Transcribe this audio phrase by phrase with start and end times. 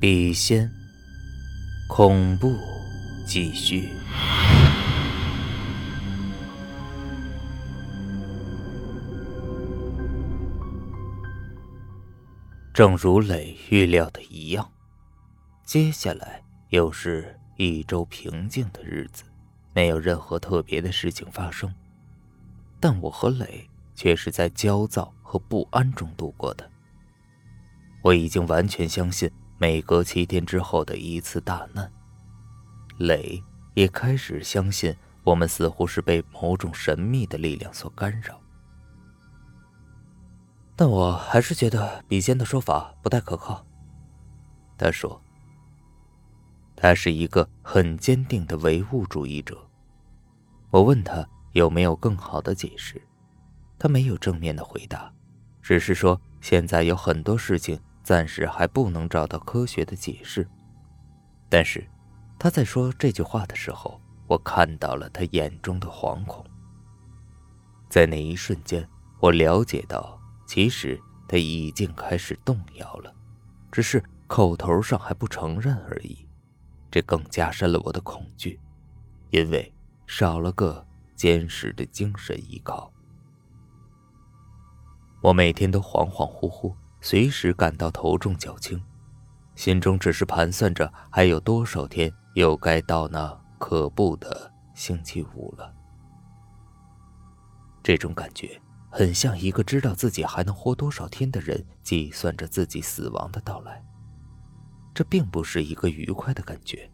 [0.00, 0.72] 笔仙，
[1.86, 2.56] 恐怖
[3.26, 3.90] 继续。
[12.72, 14.72] 正如磊预料的一样，
[15.66, 19.24] 接下来又是一周平静的日子，
[19.74, 21.70] 没有任何特别的事情发生。
[22.80, 26.70] 但我和磊却是在焦躁和不安中度过的。
[28.00, 31.92] 我已经完全相信每隔七天之后的一次大难，
[32.96, 38.40] 磊也开始相信我们似乎是被某种神秘的力量所干扰。
[40.74, 43.62] 但我还是觉得笔仙的说法不太可靠。
[44.78, 45.20] 他说
[46.74, 49.58] ：“他是一个很坚定的唯物主义者。”
[50.72, 52.98] 我问他有没有更好的解释，
[53.78, 55.12] 他没有正面的回答，
[55.60, 57.78] 只是说现在有很多事情
[58.10, 60.44] 暂时还不能找到科学的解释。
[61.48, 61.88] 但是
[62.40, 66.44] 他在说这句话的时候，我看到了他眼中的惶恐。
[67.88, 68.84] 在那一瞬间，
[69.20, 70.20] 我了解到。
[70.44, 73.14] 其实他已经开始动摇了，
[73.70, 76.26] 只是口头上还不承认而已。
[76.90, 78.58] 这更加深了我的恐惧，
[79.30, 79.72] 因为
[80.08, 80.84] 少了个
[81.14, 82.92] 坚实的精神依靠。
[85.22, 88.82] 我每天都恍恍惚惚，随时感到头重脚轻，
[89.54, 95.74] 心中只是盘算着还有多少天又该到那可怖的星期五了。
[97.82, 98.60] 这种感觉。
[98.92, 103.80] 很像一个知道自己还能活多少天的人，计算着自己死亡的到来。
[104.92, 106.90] 这并不是一个愉快的感觉。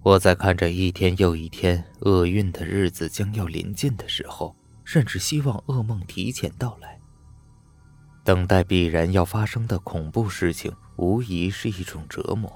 [0.00, 7.01] 我在看着一天又一天厄运的日子将要临近的时候，甚至希望噩梦提前到来。
[8.24, 12.50] 等待必然要发生的恐怖事情，无疑是一种折磨。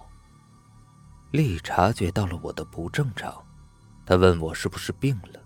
[1.32, 3.34] 丽察觉到了我的不正常，
[4.06, 5.40] 他问我是不是病了，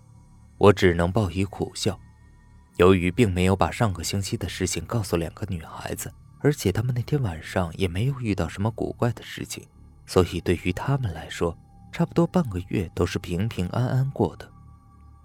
[0.59, 1.99] 我只能报以苦笑。
[2.77, 9.67] 由于并没有把上个星期的事情告诉两个女孩子，而且他们那天晚上也没有遇到什么古怪的事情，
[10.07, 11.57] 所以对于他们来说，
[11.91, 14.51] 差不多半个月都是平平安安过的。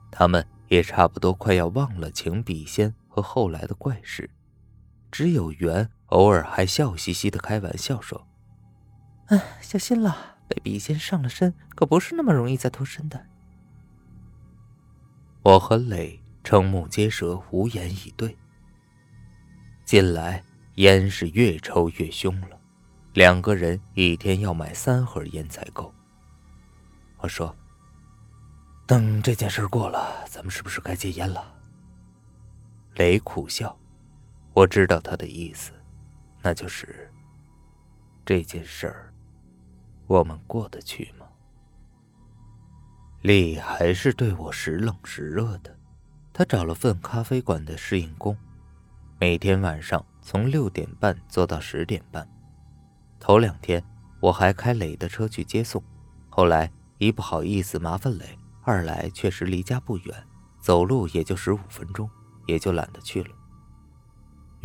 [0.10, 4.30] 他们也差不多快要忘了请笔仙和后来的怪事，
[5.16, 8.28] 只有袁偶尔还笑嘻嘻的开玩笑说
[9.32, 13.26] ：“哎，小心了，被笔仙上了身，可不是那么容易再脱身的。”
[15.44, 16.20] 我和磊。
[16.44, 18.38] 瞠目结舌，无言以对。
[19.86, 20.44] 近来
[20.76, 22.60] 烟是越抽越凶了，
[23.14, 25.96] 两个人一天要买三盒烟才够。
[27.20, 27.56] 我说
[28.86, 31.56] ：“等这件事过了，咱们是不是该戒烟了？”
[32.96, 33.76] 雷苦笑，
[34.56, 35.74] 我知道他的意思，
[36.42, 37.12] 那就是
[38.26, 39.14] 这件事儿，
[40.08, 41.26] 我们过得去吗？
[43.22, 45.76] 丽还是对我时冷时热的。
[46.32, 48.38] 他找了份咖啡馆的侍应工，
[49.20, 52.26] 每天晚上从六点半做到十点半。
[53.20, 53.84] 头两天
[54.22, 55.84] 我还开磊的车去接送，
[56.30, 60.28] 后来一不好意思麻烦磊，二来确实离家不远，
[60.62, 62.10] 走路也就十五分钟，
[62.46, 63.30] 也就懒得去了。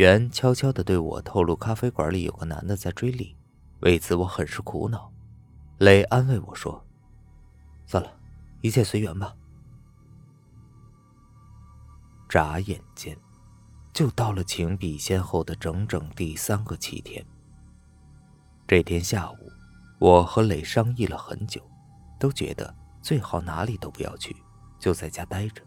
[0.01, 3.37] 袁悄悄地对我透露，咖啡馆里有个男的在追丽，
[3.81, 5.13] 为此我很是苦恼。
[5.77, 6.83] 磊安慰我说
[7.85, 8.11] ：“算了，
[8.63, 9.37] 一切随缘吧。”
[12.31, 13.15] 眨眼间，
[13.93, 17.23] 就到了请笔仙后的整整第三个七天。
[18.67, 19.53] 这天下午，
[19.99, 21.61] 我和磊商议了很久，
[22.19, 24.35] 都觉得最好哪里都不要去，
[24.79, 25.63] 就在家待着。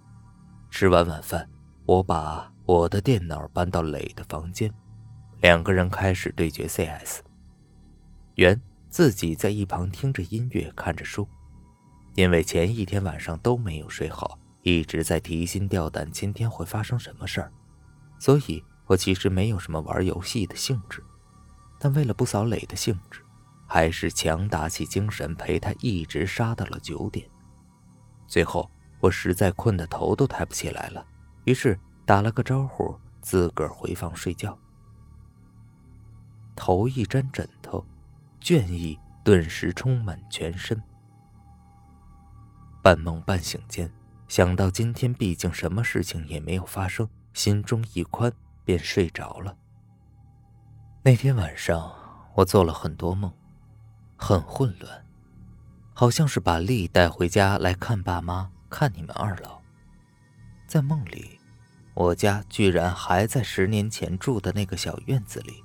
[0.72, 1.47] 吃完晚饭，
[1.85, 4.73] 我把我的电脑搬到磊的房间，
[5.41, 7.19] 两个人开始对决 CS。
[8.35, 11.27] 袁自己在一旁听着音乐，看着书，
[12.16, 14.39] 因为前一天晚上都没有睡好。
[14.61, 17.51] 一直在提心吊胆，今天会发生什么事儿，
[18.17, 21.03] 所以我其实没有什么玩游戏的兴致，
[21.78, 23.19] 但为了不扫磊的兴致，
[23.67, 27.29] 还是强打起精神陪他一直杀到了九点。
[28.25, 28.72] 最后
[29.02, 31.05] 我实在困得头都抬不起来了，
[31.45, 34.57] 于是打了个招呼，自个儿回房睡觉。
[36.55, 37.85] 头一沾枕头，
[38.40, 40.81] 倦意顿时充满全身，
[42.81, 43.91] 半梦半醒间。
[44.28, 48.31] 想到今天毕竟什么事情也没有发生，心中一宽，
[48.63, 49.57] 便睡着了。
[51.03, 51.93] 那天晚上
[52.35, 53.31] 我做了很多梦，
[54.16, 55.05] 很混乱，
[55.93, 59.62] 好像是把丽带回家来看爸妈，看你们二老。
[60.73, 61.40] 在梦里，
[61.93, 65.64] 我家居然还在十年前住的那个小院子里，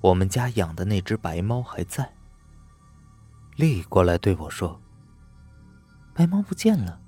[0.00, 2.10] 我们家养的那只白猫还在。
[3.56, 4.80] 丽过来对我说
[6.16, 6.98] ：“白猫不见了。”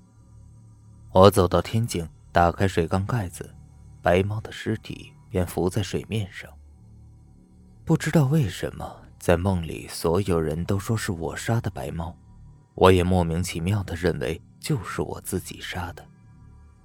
[1.12, 3.54] 我走到天井，打开水缸盖子，
[4.02, 6.50] 白猫的尸体便浮在水面上。
[7.86, 12.14] 不知道为什么，在梦里所有人都说是我杀的白猫，
[12.74, 16.06] 我也莫名其妙的认为就是我自己杀的。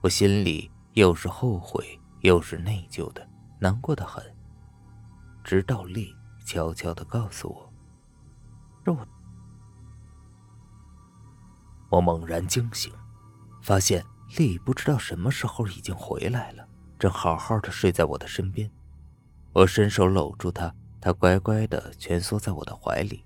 [0.06, 4.24] 我心里又是后悔又是内疚的，难过的很。
[5.44, 6.16] 直到丽
[6.46, 7.74] 悄悄的告诉我
[8.94, 9.08] ：“我。”
[11.90, 12.94] 我猛然惊醒，
[13.64, 14.06] 发现
[14.38, 16.68] 丽不知道什么时候已经回来了，
[17.00, 18.70] 正好好的睡在我的身边。
[19.54, 20.72] 我伸手搂住她，
[21.02, 23.26] 她乖乖的蜷缩在我的怀里，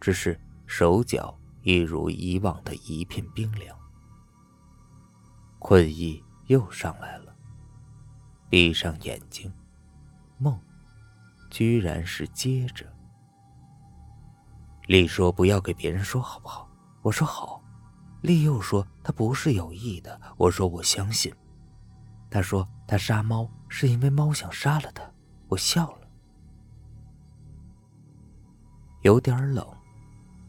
[0.00, 3.76] 只是手脚一如以往的一片冰凉。
[5.66, 7.34] 困意又上来了，
[8.50, 9.50] 闭上眼睛，
[10.36, 10.60] 梦，
[11.48, 12.84] 居然是接着。
[14.88, 16.68] 丽说：“不要给别人说，好不好？”
[17.00, 17.64] 我说：“好。”
[18.20, 21.34] 丽又说：“他不是有意的。”我说：“我相信。”
[22.28, 25.02] 他说：“他杀猫是因为猫想杀了他。”
[25.48, 26.06] 我笑了。
[29.00, 29.66] 有点冷，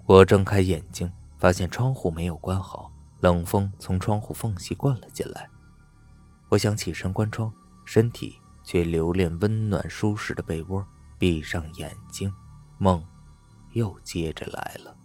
[0.05, 5.49] 我睁开眼睛，发现窗户没有关好，冷风从窗户缝隙灌了进来。
[6.49, 7.51] 我想起身关窗，
[7.85, 10.85] 身体却留恋温暖舒适的被窝，
[11.17, 12.33] 闭上眼睛，
[12.77, 13.03] 梦
[13.73, 14.95] 又接着来了。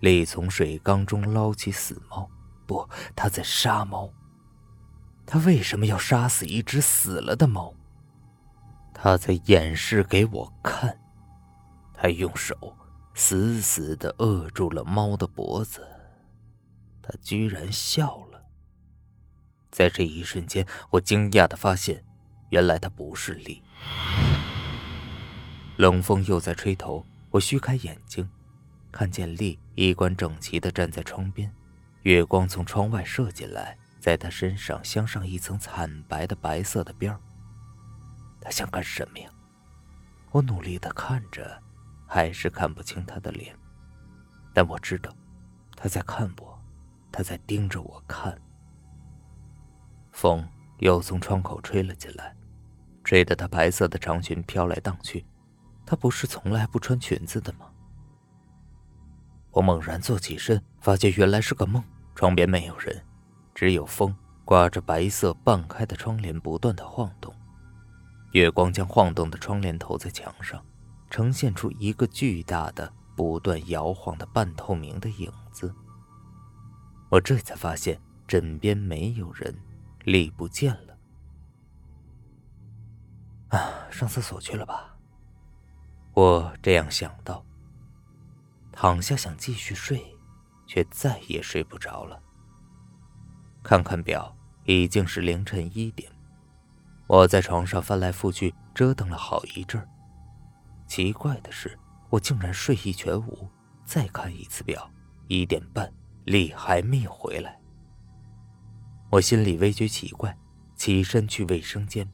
[0.00, 2.30] 丽从水缸中捞起死猫，
[2.66, 4.08] 不，他在杀猫。
[5.26, 7.74] 他为什么要杀死一只死了的猫？
[8.94, 10.96] 他在演示给我看。
[11.92, 12.56] 他用手
[13.20, 15.84] 死死的扼住了猫的脖子。
[17.02, 18.44] 他居然笑了。
[19.72, 22.04] 在这一瞬间，我惊讶的发现，
[22.50, 23.60] 原来他不是丽。
[25.76, 28.26] 冷风又在吹头，我虚开眼睛。
[28.92, 31.52] 看见丽衣冠整齐地站在窗边，
[32.02, 37.18] 月光从窗外射进来，在他身上镶上一层惨白的白色的边儿。
[38.40, 39.28] 他想干什么呀？
[40.30, 41.60] 我努力地看着，
[42.08, 43.54] 还是看不清她的脸，
[44.54, 45.14] 但我知道，
[45.76, 46.58] 她在看我，
[47.12, 48.36] 她在盯着我看。
[50.10, 50.44] 风
[50.78, 52.34] 又从窗口吹了进来，
[53.04, 55.24] 吹得她白色的长裙飘来荡去。
[55.84, 57.66] 她不是从来不穿裙子的吗？
[59.50, 61.84] 我猛然坐起身，发现原来是个梦。
[62.14, 63.00] 窗边没有人，
[63.54, 64.14] 只有风
[64.44, 67.32] 刮着白色半开的窗帘，不断的晃动。
[68.32, 70.60] 月光将晃动的窗帘投在墙上，
[71.10, 75.74] 呈现出一个巨大的、不断摇晃的半透明的影子。
[77.10, 79.54] 我这才发现枕边没有人，
[80.04, 80.98] 力不见了。
[83.48, 84.94] 啊，上厕所去了吧？
[86.12, 87.44] 我这样想到。
[88.70, 90.16] 躺下想继续睡，
[90.66, 92.22] 却再也睡不着了。
[93.62, 96.12] 看看表，已经是凌晨一点。
[97.08, 99.88] 我在床上翻来覆去折腾了好一阵儿。
[100.88, 101.78] 奇怪的是，
[102.10, 103.48] 我竟然睡意全无。
[103.84, 104.90] 再看一次表，
[105.28, 105.92] 一点半，
[106.24, 107.60] 李还没有回来。
[109.10, 110.36] 我心里微觉奇怪，
[110.74, 112.10] 起身去卫生间，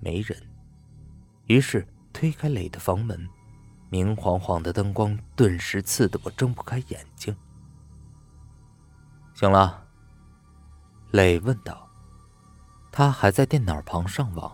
[0.00, 0.40] 没人。
[1.46, 3.28] 于是推开磊的房门。
[3.90, 7.36] 明晃晃的灯光顿时刺得我睁不开眼睛。
[9.34, 9.86] 醒了，
[11.10, 11.86] 磊问道。
[12.90, 14.50] 他还在电脑旁上网。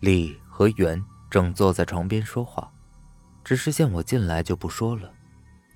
[0.00, 2.71] 李和袁正坐在床边说话，
[3.44, 5.12] 只是见我进来就不说了。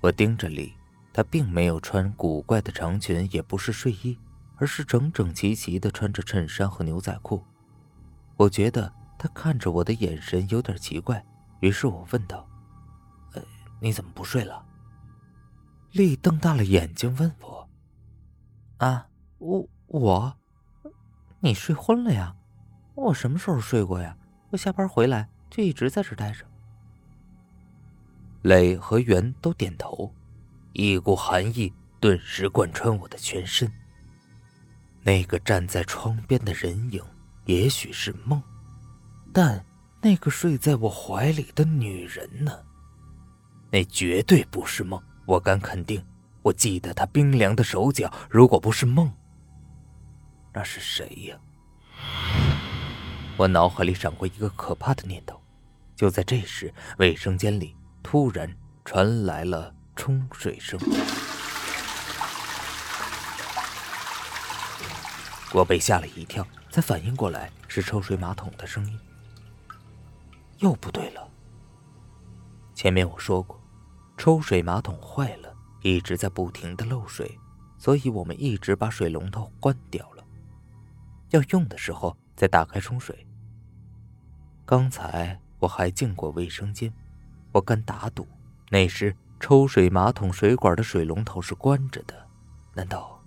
[0.01, 0.73] 我盯着李，
[1.11, 4.17] 他并没有穿古怪的长裙，也不是睡衣，
[4.55, 7.43] 而是整整齐齐的穿着衬衫和牛仔裤。
[8.35, 11.25] 我觉得他看着我的眼神有点奇怪，
[11.59, 12.47] 于是我问道。
[13.79, 14.65] 你怎么不睡了？
[15.91, 17.69] 丽瞪大了眼睛问我
[18.77, 19.07] ：“啊，
[19.37, 20.37] 我我，
[21.41, 22.35] 你睡昏了呀？
[22.95, 24.17] 我什么时候睡过呀？
[24.49, 26.45] 我下班回来就一直在这待着。”
[28.41, 30.13] 磊和袁都点头，
[30.73, 33.71] 一股寒意顿时贯穿我的全身。
[35.03, 37.01] 那个站在窗边的人影
[37.45, 38.41] 也许是梦，
[39.33, 39.63] 但
[40.01, 42.51] 那个睡在我怀里的女人呢？
[43.71, 46.03] 那绝对不是梦，我敢肯定。
[46.41, 49.11] 我记得她冰凉的手脚，如果不是梦，
[50.53, 51.37] 那是谁呀？
[53.37, 55.41] 我脑海里闪过一个可怕的念头。
[55.95, 57.75] 就在这时，卫生间里
[58.09, 58.49] 突然
[58.85, 60.79] 传来了冲水声，
[65.53, 68.97] 我被吓了一跳，才反应过来是抽水马桶的声音。
[70.59, 71.29] 又不对了。
[72.73, 73.61] 前面我说过，
[74.15, 77.37] 抽水马桶坏了，一直在不停的漏水，
[77.77, 80.23] 所以我们一直把水龙头关掉了，
[81.31, 83.27] 要用的时候再打开冲水。
[84.65, 86.93] 刚才我还进过卫生间，
[87.57, 88.27] 我敢打赌，
[88.69, 92.13] 那时抽水马桶水管的水龙头是关着的，
[92.75, 93.19] 难道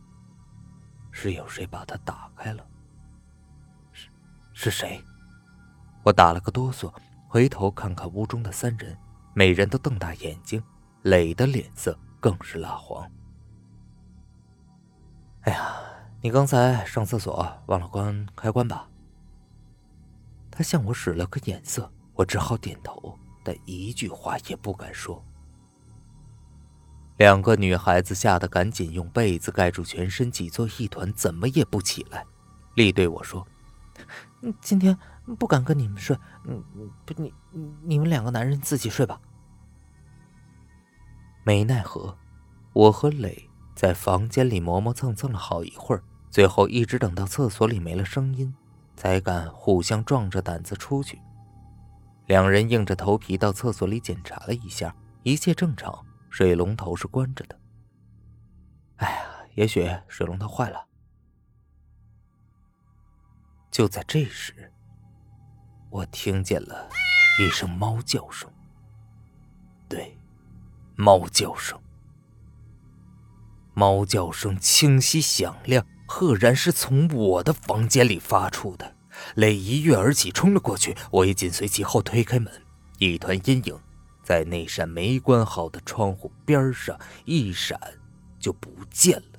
[1.11, 2.65] 是有谁把它打开了？
[3.91, 4.09] 是
[4.53, 5.03] 是谁？
[6.05, 6.95] 我打了个哆嗦，
[7.27, 8.97] 回头看看屋中的三人，
[9.35, 10.63] 每人都瞪大眼睛，
[11.03, 13.11] 磊的脸色更是蜡黄。
[15.41, 15.75] 哎呀，
[16.23, 18.89] 你刚才上厕所忘了关开关吧？
[20.53, 25.25] 他向我使了个眼色，我只好点头，但一句话也不敢说。
[27.16, 32.25] 两个女孩子吓得赶紧用被子盖住全身，挤作一团，怎么也不起来。
[32.75, 33.47] 丽对我说
[34.61, 34.97] ：“今天。”
[35.38, 36.61] 不敢跟你们睡，嗯，
[37.04, 37.32] 不，你
[37.85, 39.20] 你们两个男人自己睡吧。
[41.44, 42.18] 没奈何，
[42.73, 48.52] 我和磊在房间里磨磨蹭蹭了好一会儿，最后一直等到厕所里没了声音，
[48.97, 51.20] 才敢互相壮着胆子出去。
[52.31, 54.95] 两人硬着头皮到厕所里检查了一下，
[55.25, 57.59] 一切正常，水龙头是关着的。
[58.99, 59.25] 哎呀，
[59.57, 60.87] 也许水龙头坏了。
[63.69, 64.73] 就在这时。
[65.91, 66.89] 我听见了
[67.41, 68.49] 一声猫叫声，
[69.89, 70.17] 对，
[70.95, 71.77] 猫叫声。
[73.75, 79.00] 猫叫声清晰响亮，赫然是从我的房间里发出的。
[79.35, 82.53] 磊一跃而起，冲了过去，我也紧随其后，推开门，
[82.99, 83.79] 一团阴影
[84.23, 87.79] 在那扇没关好的窗户边上一闪，
[88.39, 89.30] 就不见了。